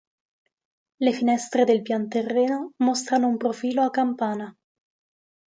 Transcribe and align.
Le 1.07 1.11
finestre 1.19 1.63
del 1.63 1.83
pianterreno 1.83 2.71
mostrano 2.79 3.27
un 3.27 3.37
profilo 3.37 3.83
a 3.83 3.91
campana. 3.91 4.57